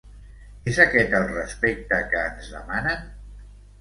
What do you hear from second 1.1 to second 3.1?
el respecte que ens demanen?.